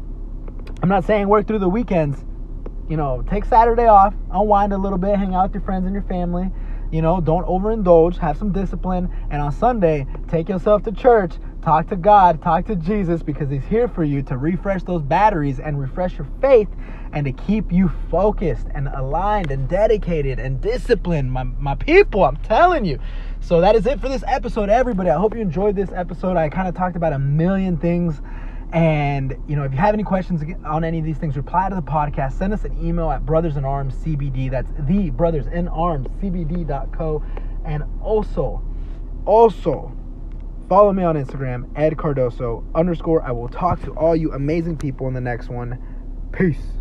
I'm 0.83 0.89
not 0.89 1.05
saying 1.05 1.29
work 1.29 1.47
through 1.47 1.59
the 1.59 1.69
weekends. 1.69 2.25
You 2.89 2.97
know, 2.97 3.23
take 3.29 3.45
Saturday 3.45 3.87
off, 3.87 4.15
unwind 4.31 4.73
a 4.73 4.79
little 4.79 4.97
bit, 4.97 5.17
hang 5.17 5.35
out 5.35 5.49
with 5.49 5.55
your 5.57 5.65
friends 5.65 5.85
and 5.85 5.93
your 5.93 6.03
family. 6.05 6.51
You 6.91 7.03
know, 7.03 7.21
don't 7.21 7.47
overindulge, 7.47 8.17
have 8.19 8.39
some 8.39 8.53
discipline. 8.53 9.15
And 9.31 9.43
on 9.43 9.53
Sunday, 9.53 10.07
take 10.29 10.49
yourself 10.49 10.83
to 10.85 10.93
church, 10.93 11.35
talk 11.63 11.89
to 11.89 11.97
God, 11.97 12.43
talk 12.43 12.67
to 12.67 12.77
Jesus 12.77 13.23
because 13.23 13.51
He's 13.51 13.65
here 13.65 13.87
for 13.87 14.03
you 14.03 14.23
to 14.23 14.39
refresh 14.39 14.83
those 14.83 15.03
batteries 15.03 15.61
and 15.61 15.79
refresh 15.79 16.17
your 16.17 16.27
faith 16.41 16.69
and 17.13 17.27
to 17.27 17.33
keep 17.33 17.71
you 17.71 17.91
focused 18.11 18.67
and 18.75 18.89
aligned 18.89 19.51
and 19.51 19.69
dedicated 19.69 20.39
and 20.39 20.61
disciplined. 20.63 21.31
My, 21.31 21.45
my 21.45 21.75
people, 21.75 22.25
I'm 22.25 22.37
telling 22.39 22.87
you. 22.87 22.99
So 23.43 23.61
that 23.61 23.75
is 23.75 23.87
it 23.87 24.01
for 24.01 24.09
this 24.09 24.23
episode, 24.29 24.69
everybody. 24.69 25.11
I 25.11 25.19
hope 25.19 25.35
you 25.35 25.41
enjoyed 25.41 25.75
this 25.75 25.91
episode. 25.93 26.37
I 26.37 26.49
kind 26.49 26.69
of 26.69 26.77
talked 26.77 26.95
about 26.95 27.13
a 27.13 27.19
million 27.19 27.77
things 27.77 28.23
and 28.73 29.37
you 29.49 29.57
know, 29.57 29.65
if 29.65 29.73
you 29.73 29.79
have 29.79 29.95
any 29.95 30.05
questions 30.05 30.43
on 30.65 30.85
any 30.85 31.01
of 31.01 31.05
these 31.05 31.19
things, 31.19 31.37
reply 31.37 31.69
to 31.69 31.75
the 31.75 31.83
podcast. 31.83 32.35
Send 32.35 32.55
us 32.55 32.65
an 32.65 32.79
email 32.83 33.11
at 33.11 33.27
Brothers 33.27 33.57
in 33.57 33.65
Arms 33.65 33.95
CBD. 33.97 34.49
That's 34.49 34.71
the 34.87 35.11
Brothers 35.11 35.49
in 35.49 35.67
Arms 35.69 36.07
CBD.co. 36.23 37.23
And 37.65 37.83
also, 38.01 38.63
also 39.27 39.95
follow 40.69 40.93
me 40.93 41.03
on 41.03 41.17
Instagram, 41.17 41.69
Ed 41.77 41.97
Cardoso 41.97 42.65
underscore. 42.77 43.23
I 43.23 43.33
will 43.33 43.49
talk 43.49 43.83
to 43.83 43.91
all 43.93 44.15
you 44.17 44.33
amazing 44.33 44.79
people 44.79 45.09
in 45.09 45.15
the 45.15 45.21
next 45.21 45.49
one. 45.49 45.79
Peace. 46.33 46.72